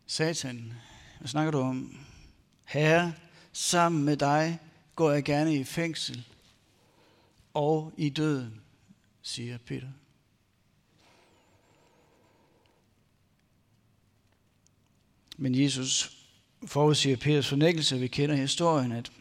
Satan, 0.08 0.74
hvad 1.20 1.28
snakker 1.28 1.52
du 1.52 1.60
om? 1.60 1.98
Herre, 2.66 3.14
sammen 3.54 4.04
med 4.04 4.18
dig 4.18 4.60
går 4.96 5.12
jeg 5.12 5.24
gerne 5.24 5.56
i 5.56 5.64
fængsel 5.64 6.28
og 7.54 7.94
i 7.98 8.10
døden, 8.10 8.62
siger 9.22 9.58
Peter. 9.58 9.88
Men 15.44 15.56
Jesus 15.56 16.18
forudsiger 16.66 17.18
Peters 17.18 17.48
fornægtelse. 17.48 18.00
Vi 18.00 18.08
kender 18.08 18.36
historien, 18.36 18.92
at 18.92 19.12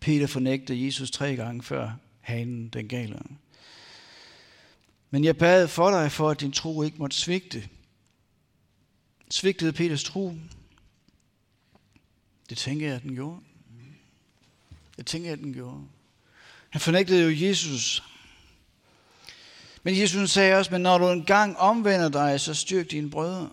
Peter 0.00 0.26
fornægtede 0.26 0.84
Jesus 0.84 1.10
tre 1.10 1.36
gange 1.36 1.62
før 1.62 1.92
hanen 2.20 2.68
den 2.68 2.88
gale. 2.88 3.22
Men 5.10 5.24
jeg 5.24 5.36
bad 5.36 5.68
for 5.68 5.90
dig, 5.90 6.12
for 6.12 6.30
at 6.30 6.40
din 6.40 6.52
tro 6.52 6.82
ikke 6.82 6.98
måtte 6.98 7.16
svigte. 7.16 7.68
Svigtede 9.30 9.72
Peters 9.72 10.04
tro? 10.04 10.34
Det 12.48 12.58
tænker 12.58 12.86
jeg, 12.86 12.96
at 12.96 13.02
den 13.02 13.14
gjorde. 13.14 13.40
Jeg 14.96 15.06
tænker, 15.06 15.32
at 15.32 15.38
den 15.38 15.54
gjorde. 15.54 15.82
Han 16.70 16.80
fornægtede 16.80 17.22
jo 17.22 17.48
Jesus. 17.48 18.02
Men 19.82 19.98
Jesus 19.98 20.30
sagde 20.30 20.54
også, 20.54 20.70
men 20.70 20.80
når 20.80 20.98
du 20.98 21.08
engang 21.08 21.56
omvender 21.56 22.08
dig, 22.08 22.40
så 22.40 22.54
styrk 22.54 22.90
dine 22.90 23.10
brødre. 23.10 23.50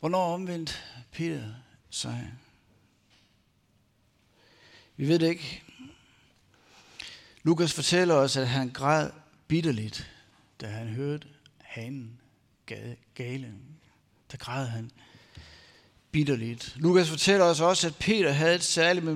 Hvornår 0.00 0.34
omvendte 0.34 0.74
Peter 1.12 1.54
sig? 1.90 2.32
Vi 4.96 5.08
ved 5.08 5.18
det 5.18 5.28
ikke. 5.28 5.62
Lukas 7.42 7.72
fortæller 7.72 8.14
os, 8.14 8.36
at 8.36 8.48
han 8.48 8.70
græd 8.70 9.10
bitterligt, 9.48 10.10
da 10.60 10.66
han 10.66 10.88
hørte 10.88 11.28
hanen 11.58 12.20
gale. 13.14 13.54
Der 14.30 14.36
græd 14.36 14.66
han 14.66 14.90
bitterligt. 16.10 16.76
Lukas 16.76 17.08
fortæller 17.08 17.44
os 17.44 17.60
også, 17.60 17.86
at 17.86 17.96
Peter 17.96 18.32
havde 18.32 18.54
et 18.54 18.64
særligt 18.64 19.06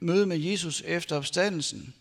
møde 0.00 0.26
med 0.26 0.38
Jesus 0.38 0.82
efter 0.86 1.16
opstandelsen. 1.16 1.94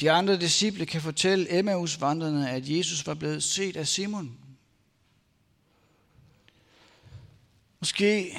De 0.00 0.10
andre 0.10 0.36
disciple 0.36 0.86
kan 0.86 1.02
fortælle 1.02 1.58
Emmaus-vandrene, 1.58 2.50
at 2.50 2.68
Jesus 2.68 3.06
var 3.06 3.14
blevet 3.14 3.42
set 3.42 3.76
af 3.76 3.88
Simon. 3.88 4.38
Måske 7.80 8.38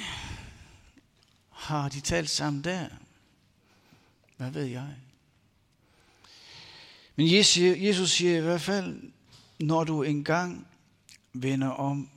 har 1.50 1.88
de 1.88 2.00
talt 2.00 2.30
sammen 2.30 2.64
der. 2.64 2.88
Hvad 4.36 4.50
ved 4.50 4.64
jeg? 4.64 4.96
Men 7.16 7.32
Jesus 7.84 8.10
siger 8.10 8.38
i 8.38 8.40
hvert 8.40 8.60
fald, 8.60 9.12
når 9.58 9.84
du 9.84 10.02
engang 10.02 10.66
vender 11.32 11.68
om, 11.68 12.10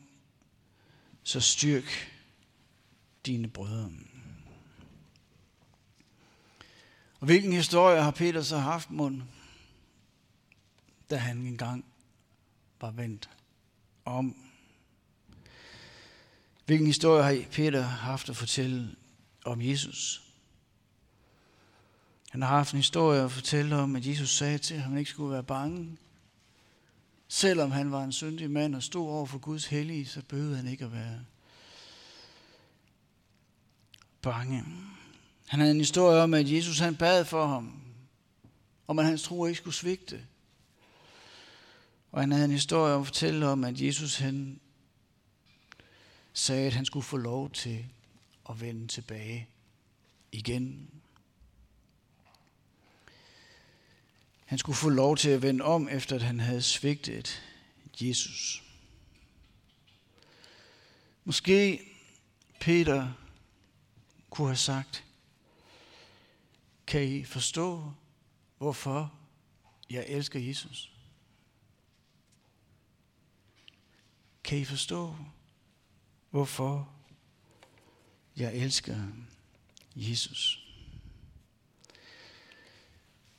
så 1.23 1.39
styrk 1.39 2.11
dine 3.25 3.49
brødre. 3.49 3.91
Og 7.19 7.25
hvilken 7.25 7.53
historie 7.53 8.01
har 8.01 8.11
Peter 8.11 8.41
så 8.41 8.57
haft 8.57 8.89
mund, 8.89 9.21
da 11.09 11.15
han 11.15 11.37
engang 11.37 11.85
var 12.81 12.91
vendt 12.91 13.29
om? 14.05 14.52
Hvilken 16.65 16.87
historie 16.87 17.23
har 17.23 17.45
Peter 17.51 17.81
haft 17.81 18.29
at 18.29 18.37
fortælle 18.37 18.95
om 19.45 19.61
Jesus? 19.61 20.23
Han 22.29 22.41
har 22.41 22.49
haft 22.49 22.73
en 22.73 22.77
historie 22.77 23.21
at 23.21 23.31
fortælle 23.31 23.75
om, 23.75 23.95
at 23.95 24.05
Jesus 24.05 24.29
sagde 24.29 24.57
til 24.57 24.75
ham, 24.75 24.83
at 24.83 24.89
han 24.89 24.99
ikke 24.99 25.11
skulle 25.11 25.33
være 25.33 25.43
bange. 25.43 25.97
Selvom 27.27 27.71
han 27.71 27.91
var 27.91 28.03
en 28.03 28.11
syndig 28.11 28.51
mand 28.51 28.75
og 28.75 28.83
stod 28.83 29.09
over 29.09 29.25
for 29.25 29.37
Guds 29.37 29.65
hellige, 29.65 30.05
så 30.05 30.21
behøvede 30.27 30.57
han 30.57 30.67
ikke 30.67 30.85
at 30.85 30.91
være 30.91 31.19
bange. 34.21 34.63
Han 35.47 35.59
havde 35.59 35.71
en 35.71 35.79
historie 35.79 36.21
om, 36.21 36.33
at 36.33 36.51
Jesus 36.51 36.79
han 36.79 36.95
bad 36.95 37.25
for 37.25 37.47
ham, 37.47 37.81
om 38.87 38.99
at 38.99 39.05
hans 39.05 39.23
tro 39.23 39.45
ikke 39.45 39.57
skulle 39.57 39.75
svigte. 39.75 40.25
Og 42.11 42.21
han 42.21 42.31
havde 42.31 42.45
en 42.45 42.51
historie 42.51 42.93
om 42.93 43.01
at 43.01 43.07
fortælle 43.07 43.47
om, 43.47 43.63
at 43.63 43.81
Jesus 43.81 44.17
han 44.17 44.59
sagde, 46.33 46.67
at 46.67 46.73
han 46.73 46.85
skulle 46.85 47.03
få 47.03 47.17
lov 47.17 47.49
til 47.49 47.85
at 48.49 48.61
vende 48.61 48.87
tilbage 48.87 49.47
igen. 50.31 50.89
Han 54.45 54.57
skulle 54.57 54.75
få 54.75 54.89
lov 54.89 55.17
til 55.17 55.29
at 55.29 55.41
vende 55.41 55.63
om, 55.63 55.89
efter 55.89 56.15
at 56.15 56.21
han 56.21 56.39
havde 56.39 56.61
svigtet 56.61 57.43
Jesus. 58.01 58.63
Måske 61.23 61.81
Peter 62.59 63.13
kunne 64.29 64.47
have 64.47 64.57
sagt, 64.57 65.03
kan 66.87 67.03
I 67.03 67.23
forstå, 67.23 67.91
hvorfor 68.57 69.13
jeg 69.89 70.05
elsker 70.07 70.39
Jesus? 70.39 70.91
Kan 74.43 74.57
I 74.57 74.65
forstå, 74.65 75.15
hvorfor 76.33 76.93
jeg 78.37 78.55
elsker 78.55 78.97
Jesus? 79.95 80.59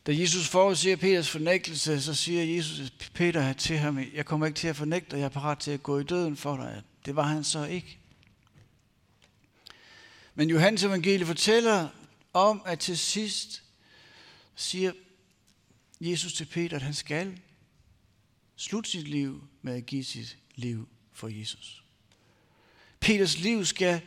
Da 0.06 0.12
Jesus 0.12 0.48
forudsiger 0.48 0.96
Peters 0.96 1.30
fornægtelse, 1.30 2.02
så 2.02 2.14
siger 2.14 2.44
Jesus 2.56 2.90
Peter 3.14 3.52
til 3.52 3.78
ham, 3.78 3.98
jeg 4.14 4.26
kommer 4.26 4.46
ikke 4.46 4.56
til 4.56 4.68
at 4.68 4.76
fornægte 4.76 5.10
dig, 5.10 5.18
jeg 5.18 5.24
er 5.24 5.28
parat 5.28 5.58
til 5.58 5.70
at 5.70 5.82
gå 5.82 5.98
i 5.98 6.04
døden 6.04 6.36
for 6.36 6.56
dig. 6.56 6.82
Det 7.06 7.16
var 7.16 7.22
han 7.22 7.44
så 7.44 7.64
ikke. 7.64 7.98
Men 10.34 10.50
Johannes 10.50 10.82
evangelie 10.82 11.26
fortæller 11.26 11.88
om, 12.32 12.62
at 12.66 12.78
til 12.78 12.98
sidst 12.98 13.62
siger 14.54 14.92
Jesus 16.00 16.34
til 16.34 16.44
Peter, 16.44 16.76
at 16.76 16.82
han 16.82 16.94
skal 16.94 17.40
slutte 18.56 18.90
sit 18.90 19.08
liv 19.08 19.48
med 19.62 19.74
at 19.74 19.86
give 19.86 20.04
sit 20.04 20.36
liv 20.54 20.88
for 21.12 21.28
Jesus. 21.28 21.83
Peters 23.04 23.38
liv 23.38 23.64
skal 23.64 24.00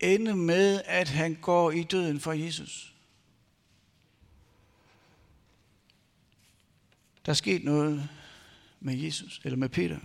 ende 0.00 0.36
med, 0.36 0.82
at 0.84 1.08
han 1.08 1.34
går 1.34 1.70
i 1.70 1.82
døden 1.82 2.20
for 2.20 2.32
Jesus. 2.32 2.94
Der 7.26 7.32
er 7.32 7.34
sket 7.34 7.64
noget 7.64 8.08
med 8.80 8.94
Jesus, 8.94 9.40
eller 9.44 9.56
med 9.56 9.68
Peter. 9.68 9.98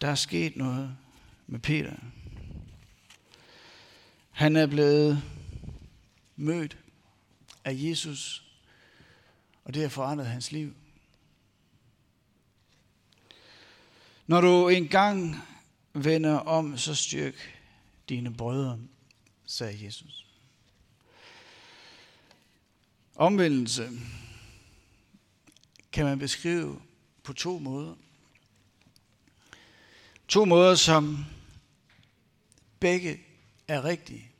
Der 0.00 0.08
er 0.08 0.14
sket 0.14 0.56
noget 0.56 0.96
med 1.46 1.58
Peter. 1.58 1.96
Han 4.30 4.56
er 4.56 4.66
blevet 4.66 5.22
mødt 6.36 6.78
af 7.64 7.72
Jesus, 7.74 8.44
og 9.64 9.74
det 9.74 9.82
har 9.82 9.88
forandret 9.88 10.26
hans 10.26 10.52
liv. 10.52 10.74
Når 14.26 14.40
du 14.40 14.68
engang 14.68 15.36
vender 16.04 16.34
om, 16.34 16.78
så 16.78 16.94
styrk 16.94 17.34
dine 18.08 18.34
brødre, 18.34 18.78
sagde 19.46 19.84
Jesus. 19.84 20.26
Omvendelse 23.14 23.90
kan 25.92 26.04
man 26.04 26.18
beskrive 26.18 26.80
på 27.22 27.32
to 27.32 27.58
måder. 27.58 27.94
To 30.28 30.44
måder, 30.44 30.74
som 30.74 31.24
begge 32.80 33.20
er 33.68 33.84
rigtige, 33.84 34.30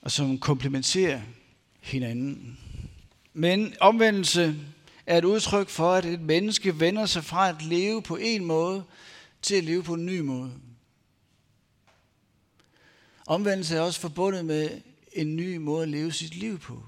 og 0.00 0.10
som 0.10 0.38
komplementerer 0.38 1.22
hinanden. 1.80 2.58
Men 3.32 3.74
omvendelse 3.80 4.56
er 5.08 5.18
et 5.18 5.24
udtryk 5.24 5.68
for, 5.68 5.92
at 5.92 6.04
et 6.04 6.20
menneske 6.20 6.80
vender 6.80 7.06
sig 7.06 7.24
fra 7.24 7.48
at 7.48 7.62
leve 7.62 8.02
på 8.02 8.16
en 8.16 8.44
måde 8.44 8.84
til 9.42 9.54
at 9.54 9.64
leve 9.64 9.82
på 9.82 9.94
en 9.94 10.06
ny 10.06 10.20
måde. 10.20 10.52
Omvendelse 13.26 13.76
er 13.76 13.80
også 13.80 14.00
forbundet 14.00 14.44
med 14.44 14.80
en 15.12 15.36
ny 15.36 15.56
måde 15.56 15.82
at 15.82 15.88
leve 15.88 16.12
sit 16.12 16.34
liv 16.34 16.58
på. 16.58 16.82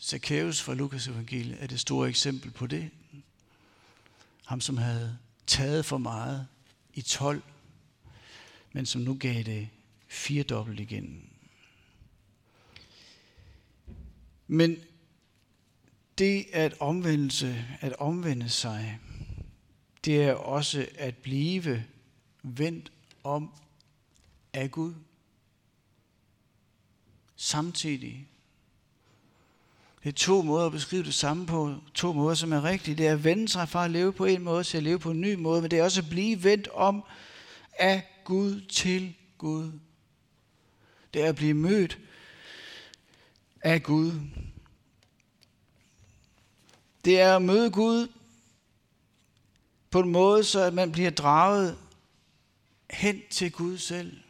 Zacchaeus 0.00 0.62
fra 0.62 0.74
Lukas 0.74 1.08
evangeliet 1.08 1.62
er 1.62 1.66
det 1.66 1.80
store 1.80 2.08
eksempel 2.08 2.50
på 2.50 2.66
det. 2.66 2.90
Ham, 4.44 4.60
som 4.60 4.76
havde 4.76 5.18
taget 5.46 5.84
for 5.84 5.98
meget 5.98 6.46
i 6.94 7.02
12, 7.02 7.42
men 8.72 8.86
som 8.86 9.00
nu 9.00 9.14
gav 9.14 9.42
det 9.42 9.68
firedobbelt 10.08 10.80
igen. 10.80 11.30
Men 14.46 14.78
det 16.18 16.46
at 16.52 16.74
omvendelse, 16.80 17.64
at 17.80 17.92
omvende 17.98 18.48
sig, 18.48 18.98
det 20.04 20.22
er 20.24 20.32
også 20.32 20.86
at 20.94 21.16
blive 21.16 21.84
vendt 22.42 22.92
om 23.24 23.52
af 24.52 24.70
Gud. 24.70 24.94
Samtidig. 27.36 28.28
Det 30.02 30.08
er 30.08 30.16
to 30.16 30.42
måder 30.42 30.66
at 30.66 30.72
beskrive 30.72 31.04
det 31.04 31.14
samme 31.14 31.46
på, 31.46 31.74
to 31.94 32.12
måder, 32.12 32.34
som 32.34 32.52
er 32.52 32.64
rigtige. 32.64 32.96
Det 32.96 33.06
er 33.06 33.12
at 33.12 33.24
vende 33.24 33.48
sig 33.48 33.68
fra 33.68 33.84
at 33.84 33.90
leve 33.90 34.12
på 34.12 34.24
en 34.24 34.42
måde 34.42 34.64
til 34.64 34.76
at 34.76 34.82
leve 34.82 34.98
på 34.98 35.10
en 35.10 35.20
ny 35.20 35.34
måde, 35.34 35.62
men 35.62 35.70
det 35.70 35.78
er 35.78 35.84
også 35.84 36.00
at 36.00 36.08
blive 36.08 36.44
vendt 36.44 36.68
om 36.68 37.04
af 37.78 38.08
Gud 38.24 38.60
til 38.60 39.14
Gud. 39.38 39.72
Det 41.14 41.24
er 41.24 41.28
at 41.28 41.36
blive 41.36 41.54
mødt 41.54 41.98
af 43.60 43.82
Gud. 43.82 44.12
Det 47.06 47.20
er 47.20 47.36
at 47.36 47.42
møde 47.42 47.70
Gud 47.70 48.08
på 49.90 50.00
en 50.00 50.08
måde, 50.08 50.44
så 50.44 50.60
at 50.60 50.74
man 50.74 50.92
bliver 50.92 51.10
draget 51.10 51.78
hen 52.90 53.22
til 53.30 53.52
Gud 53.52 53.78
selv. 53.78 54.20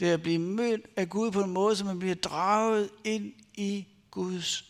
Det 0.00 0.08
er 0.08 0.14
at 0.14 0.22
blive 0.22 0.38
mødt 0.38 0.86
af 0.96 1.08
Gud 1.08 1.30
på 1.30 1.42
en 1.42 1.50
måde, 1.50 1.76
så 1.76 1.84
man 1.84 1.98
bliver 1.98 2.14
draget 2.14 2.90
ind 3.04 3.32
i 3.54 3.86
Guds 4.10 4.64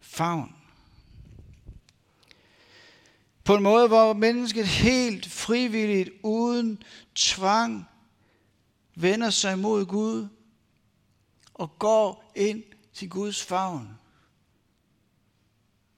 favn. 0.00 0.54
På 3.44 3.54
en 3.54 3.62
måde, 3.62 3.88
hvor 3.88 4.12
mennesket 4.12 4.66
helt 4.66 5.26
frivilligt, 5.26 6.10
uden 6.22 6.82
tvang, 7.14 7.88
vender 8.94 9.30
sig 9.30 9.58
mod 9.58 9.86
Gud 9.86 10.28
og 11.54 11.78
går 11.78 12.32
ind 12.36 12.62
til 12.94 13.10
Guds 13.10 13.42
favn. 13.42 13.99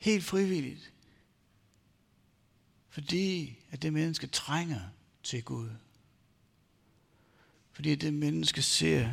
Helt 0.03 0.25
frivilligt. 0.25 0.93
Fordi 2.89 3.57
at 3.71 3.83
det 3.83 3.93
menneske 3.93 4.27
trænger 4.27 4.81
til 5.23 5.45
Gud. 5.45 5.69
Fordi 7.73 7.95
det 7.95 8.15
menneske 8.15 8.63
ser, 8.63 9.13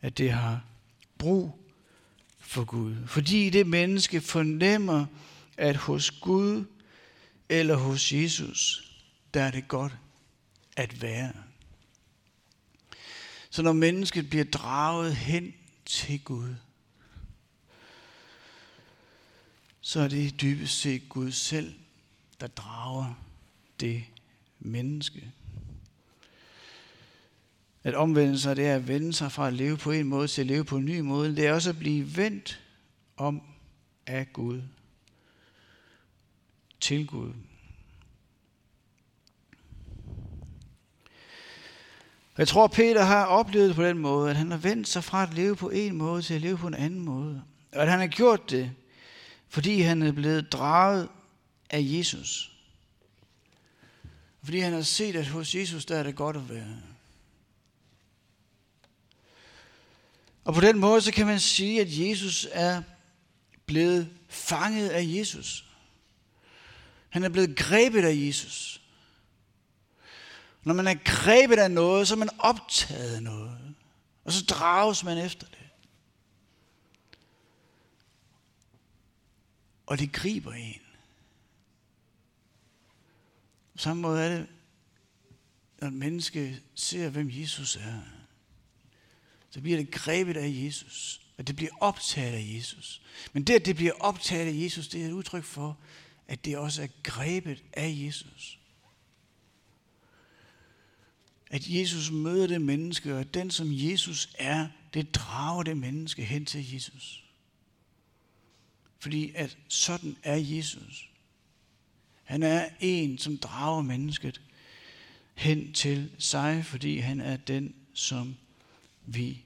at 0.00 0.18
det 0.18 0.32
har 0.32 0.64
brug 1.18 1.72
for 2.38 2.64
Gud. 2.64 2.96
Fordi 3.06 3.50
det 3.50 3.66
menneske 3.66 4.20
fornemmer, 4.20 5.06
at 5.56 5.76
hos 5.76 6.10
Gud 6.10 6.64
eller 7.48 7.76
hos 7.76 8.12
Jesus, 8.12 8.92
der 9.34 9.42
er 9.42 9.50
det 9.50 9.68
godt 9.68 9.96
at 10.76 11.02
være. 11.02 11.32
Så 13.50 13.62
når 13.62 13.72
mennesket 13.72 14.30
bliver 14.30 14.44
draget 14.44 15.16
hen 15.16 15.54
til 15.84 16.20
Gud, 16.20 16.54
så 19.88 20.00
er 20.00 20.08
det 20.08 20.40
dybest 20.40 20.80
set 20.80 21.08
Gud 21.08 21.32
selv, 21.32 21.74
der 22.40 22.46
drager 22.46 23.14
det 23.80 24.04
menneske. 24.58 25.32
At 27.84 27.94
omvende 27.94 28.38
sig, 28.38 28.56
det 28.56 28.66
er 28.66 28.74
at 28.74 28.88
vende 28.88 29.12
sig 29.12 29.32
fra 29.32 29.46
at 29.46 29.52
leve 29.52 29.76
på 29.76 29.90
en 29.90 30.06
måde 30.06 30.28
til 30.28 30.40
at 30.40 30.46
leve 30.46 30.64
på 30.64 30.76
en 30.76 30.84
ny 30.84 31.00
måde. 31.00 31.36
Det 31.36 31.46
er 31.46 31.52
også 31.52 31.70
at 31.70 31.78
blive 31.78 32.16
vendt 32.16 32.60
om 33.16 33.42
af 34.06 34.32
Gud 34.32 34.62
til 36.80 37.06
Gud. 37.06 37.32
Jeg 42.38 42.48
tror, 42.48 42.66
Peter 42.66 43.04
har 43.04 43.24
oplevet 43.24 43.68
det 43.68 43.76
på 43.76 43.84
den 43.84 43.98
måde, 43.98 44.30
at 44.30 44.36
han 44.36 44.50
har 44.50 44.58
vendt 44.58 44.88
sig 44.88 45.04
fra 45.04 45.22
at 45.22 45.34
leve 45.34 45.56
på 45.56 45.70
en 45.70 45.96
måde 45.96 46.22
til 46.22 46.34
at 46.34 46.40
leve 46.40 46.58
på 46.58 46.66
en 46.66 46.74
anden 46.74 47.00
måde. 47.00 47.42
Og 47.72 47.82
at 47.82 47.88
han 47.88 48.00
har 48.00 48.06
gjort 48.06 48.50
det, 48.50 48.74
fordi 49.48 49.80
han 49.80 50.02
er 50.02 50.12
blevet 50.12 50.52
draget 50.52 51.08
af 51.70 51.80
Jesus. 51.82 52.52
Fordi 54.42 54.58
han 54.58 54.72
har 54.72 54.82
set, 54.82 55.16
at 55.16 55.26
hos 55.26 55.54
Jesus 55.54 55.84
der 55.84 55.98
er 55.98 56.02
det 56.02 56.16
godt 56.16 56.36
at 56.36 56.48
være. 56.48 56.76
Og 60.44 60.54
på 60.54 60.60
den 60.60 60.78
måde 60.78 61.00
så 61.00 61.12
kan 61.12 61.26
man 61.26 61.40
sige, 61.40 61.80
at 61.80 61.86
Jesus 61.90 62.46
er 62.52 62.82
blevet 63.66 64.10
fanget 64.28 64.88
af 64.88 65.04
Jesus. 65.06 65.64
Han 67.08 67.24
er 67.24 67.28
blevet 67.28 67.56
grebet 67.56 68.04
af 68.04 68.14
Jesus. 68.14 68.80
Når 70.64 70.74
man 70.74 70.86
er 70.86 70.94
grebet 71.04 71.58
af 71.58 71.70
noget, 71.70 72.08
så 72.08 72.14
er 72.14 72.18
man 72.18 72.30
optaget 72.38 73.14
af 73.14 73.22
noget. 73.22 73.74
Og 74.24 74.32
så 74.32 74.44
drages 74.44 75.04
man 75.04 75.18
efter 75.18 75.46
det. 75.46 75.57
Og 79.88 79.98
det 79.98 80.12
griber 80.12 80.52
en. 80.52 80.80
På 83.72 83.78
samme 83.78 84.02
måde 84.02 84.22
er 84.22 84.38
det, 84.38 84.46
når 85.80 85.88
et 85.88 85.94
menneske 85.94 86.60
ser, 86.74 87.08
hvem 87.08 87.28
Jesus 87.30 87.76
er. 87.76 88.00
Så 89.50 89.60
bliver 89.60 89.78
det 89.78 89.90
grebet 89.90 90.36
af 90.36 90.48
Jesus. 90.64 91.20
At 91.38 91.46
det 91.46 91.56
bliver 91.56 91.70
optaget 91.80 92.34
af 92.34 92.54
Jesus. 92.56 93.02
Men 93.32 93.44
det, 93.44 93.54
at 93.54 93.66
det 93.66 93.76
bliver 93.76 93.92
optaget 94.00 94.46
af 94.46 94.62
Jesus, 94.64 94.88
det 94.88 95.02
er 95.02 95.06
et 95.06 95.12
udtryk 95.12 95.44
for, 95.44 95.78
at 96.26 96.44
det 96.44 96.58
også 96.58 96.82
er 96.82 96.88
grebet 97.02 97.62
af 97.72 97.94
Jesus. 97.98 98.58
At 101.50 101.68
Jesus 101.68 102.10
møder 102.10 102.46
det 102.46 102.62
menneske, 102.62 103.14
og 103.14 103.20
at 103.20 103.34
den, 103.34 103.50
som 103.50 103.66
Jesus 103.70 104.34
er, 104.38 104.68
det 104.94 105.14
drager 105.14 105.62
det 105.62 105.76
menneske 105.76 106.24
hen 106.24 106.46
til 106.46 106.72
Jesus. 106.72 107.27
Fordi 108.98 109.32
at 109.34 109.58
sådan 109.68 110.16
er 110.22 110.36
Jesus. 110.36 111.10
Han 112.24 112.42
er 112.42 112.68
en, 112.80 113.18
som 113.18 113.38
drager 113.38 113.82
mennesket 113.82 114.40
hen 115.34 115.72
til 115.72 116.10
sig, 116.18 116.64
fordi 116.64 116.98
han 116.98 117.20
er 117.20 117.36
den, 117.36 117.74
som 117.94 118.36
vi 119.06 119.44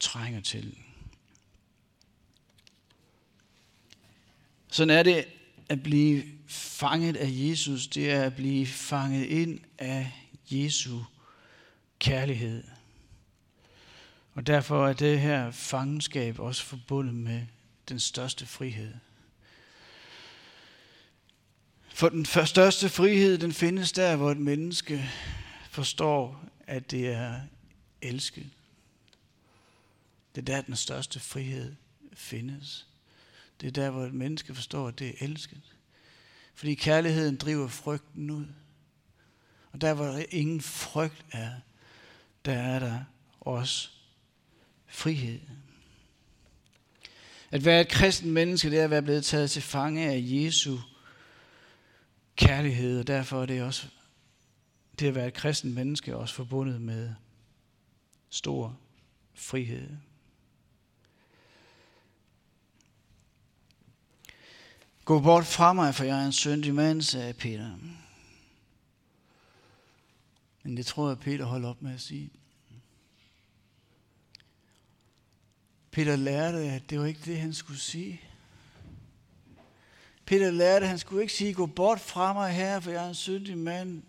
trænger 0.00 0.40
til. 0.40 0.78
Sådan 4.68 4.98
er 4.98 5.02
det 5.02 5.24
at 5.68 5.82
blive 5.82 6.22
fanget 6.46 7.16
af 7.16 7.28
Jesus, 7.30 7.86
det 7.86 8.10
er 8.10 8.22
at 8.22 8.34
blive 8.34 8.66
fanget 8.66 9.26
ind 9.26 9.60
af 9.78 10.12
Jesu 10.50 11.02
kærlighed. 11.98 12.64
Og 14.34 14.46
derfor 14.46 14.88
er 14.88 14.92
det 14.92 15.20
her 15.20 15.50
fangenskab 15.50 16.38
også 16.38 16.62
forbundet 16.62 17.14
med 17.14 17.46
den 17.90 18.00
største 18.00 18.46
frihed. 18.46 18.94
For 21.88 22.08
den 22.08 22.24
største 22.24 22.88
frihed, 22.88 23.38
den 23.38 23.52
findes 23.52 23.92
der, 23.92 24.16
hvor 24.16 24.30
et 24.30 24.36
menneske 24.36 25.10
forstår, 25.70 26.44
at 26.66 26.90
det 26.90 27.08
er 27.08 27.40
elsket. 28.02 28.50
Det 30.34 30.40
er 30.40 30.44
der, 30.44 30.60
den 30.60 30.76
største 30.76 31.20
frihed 31.20 31.74
findes. 32.12 32.86
Det 33.60 33.66
er 33.66 33.70
der, 33.70 33.90
hvor 33.90 34.04
et 34.04 34.14
menneske 34.14 34.54
forstår, 34.54 34.88
at 34.88 34.98
det 34.98 35.08
er 35.08 35.24
elsket. 35.24 35.62
Fordi 36.54 36.74
kærligheden 36.74 37.36
driver 37.36 37.68
frygten 37.68 38.30
ud. 38.30 38.46
Og 39.72 39.80
der, 39.80 39.94
hvor 39.94 40.04
der 40.04 40.24
ingen 40.30 40.60
frygt 40.60 41.24
er, 41.32 41.50
der 42.44 42.52
er 42.52 42.78
der 42.78 43.04
også 43.40 43.88
frihed. 44.86 45.40
At 47.50 47.64
være 47.64 47.80
et 47.80 47.88
kristen 47.88 48.30
menneske, 48.30 48.70
det 48.70 48.78
er 48.78 48.84
at 48.84 48.90
være 48.90 49.02
blevet 49.02 49.24
taget 49.24 49.50
til 49.50 49.62
fange 49.62 50.08
af 50.10 50.20
Jesu 50.22 50.78
kærlighed, 52.36 53.00
og 53.00 53.06
derfor 53.06 53.42
er 53.42 53.46
det 53.46 53.62
også 53.62 53.86
det 54.98 55.08
at 55.08 55.14
være 55.14 55.28
et 55.28 55.34
kristen 55.34 55.74
menneske 55.74 56.16
også 56.16 56.34
forbundet 56.34 56.80
med 56.80 57.14
stor 58.30 58.78
frihed. 59.34 59.96
Gå 65.04 65.20
bort 65.20 65.46
fra 65.46 65.72
mig, 65.72 65.94
for 65.94 66.04
jeg 66.04 66.22
er 66.22 66.26
en 66.26 66.32
syndig 66.32 66.74
mand, 66.74 67.02
sagde 67.02 67.32
Peter. 67.32 67.70
Men 70.62 70.76
det 70.76 70.86
tror 70.86 71.08
jeg, 71.08 71.18
Peter 71.18 71.44
holdt 71.44 71.66
op 71.66 71.82
med 71.82 71.94
at 71.94 72.00
sige. 72.00 72.30
Peter 75.90 76.16
lærte, 76.16 76.58
at 76.58 76.90
det 76.90 77.00
var 77.00 77.06
ikke 77.06 77.20
det, 77.24 77.40
han 77.40 77.54
skulle 77.54 77.80
sige. 77.80 78.20
Peter 80.24 80.50
lærte, 80.50 80.84
at 80.84 80.88
han 80.88 80.98
skulle 80.98 81.22
ikke 81.22 81.34
sige, 81.34 81.54
gå 81.54 81.66
bort 81.66 82.00
fra 82.00 82.32
mig 82.32 82.52
her, 82.52 82.80
for 82.80 82.90
jeg 82.90 83.04
er 83.04 83.08
en 83.08 83.14
syndig 83.14 83.58
mand. 83.58 84.02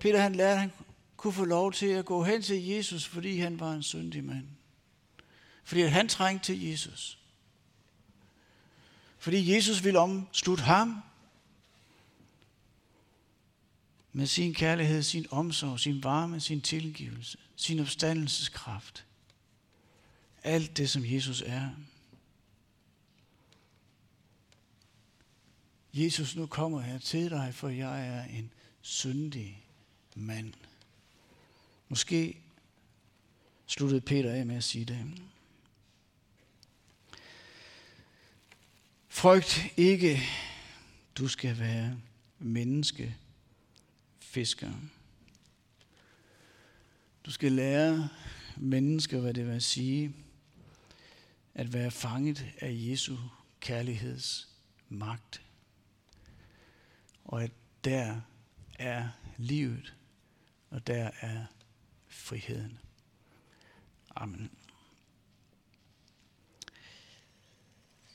Peter 0.00 0.20
han 0.20 0.34
lærte, 0.34 0.52
at 0.52 0.60
han 0.60 0.72
kunne 1.16 1.32
få 1.32 1.44
lov 1.44 1.72
til 1.72 1.86
at 1.86 2.04
gå 2.04 2.24
hen 2.24 2.42
til 2.42 2.66
Jesus, 2.66 3.06
fordi 3.06 3.38
han 3.38 3.60
var 3.60 3.72
en 3.72 3.82
syndig 3.82 4.24
mand. 4.24 4.46
Fordi 5.64 5.80
han 5.82 6.08
trængte 6.08 6.46
til 6.46 6.62
Jesus. 6.62 7.18
Fordi 9.18 9.54
Jesus 9.54 9.84
ville 9.84 9.98
omslutte 9.98 10.64
ham 10.64 11.02
med 14.12 14.26
sin 14.26 14.54
kærlighed, 14.54 15.02
sin 15.02 15.26
omsorg, 15.30 15.80
sin 15.80 16.04
varme, 16.04 16.40
sin 16.40 16.60
tilgivelse, 16.60 17.38
sin 17.56 17.80
opstandelseskraft. 17.80 19.04
Alt 20.44 20.76
det, 20.76 20.90
som 20.90 21.02
Jesus 21.04 21.42
er. 21.46 21.70
Jesus, 25.94 26.36
nu 26.36 26.46
kommer 26.46 26.84
jeg 26.84 27.02
til 27.02 27.30
dig, 27.30 27.54
for 27.54 27.68
jeg 27.68 28.06
er 28.06 28.24
en 28.24 28.52
syndig 28.82 29.64
mand. 30.14 30.52
Måske 31.88 32.38
sluttede 33.66 34.00
Peter 34.00 34.32
af 34.32 34.46
med 34.46 34.56
at 34.56 34.64
sige 34.64 34.84
det. 34.84 35.22
Frygt 39.08 39.66
ikke, 39.76 40.20
du 41.18 41.28
skal 41.28 41.58
være 41.58 41.96
menneske 42.38 43.16
fisker. 44.20 44.72
Du 47.26 47.30
skal 47.30 47.52
lære 47.52 48.08
mennesker, 48.56 49.20
hvad 49.20 49.34
det 49.34 49.46
vil 49.46 49.62
sige 49.62 50.14
at 51.54 51.72
være 51.72 51.90
fanget 51.90 52.46
af 52.60 52.70
Jesu 52.72 53.16
kærligheds 53.60 54.48
magt. 54.88 55.42
Og 57.24 57.42
at 57.42 57.52
der 57.84 58.20
er 58.78 59.08
livet, 59.36 59.94
og 60.70 60.86
der 60.86 61.10
er 61.20 61.46
friheden. 62.08 62.78
Amen. 64.16 64.50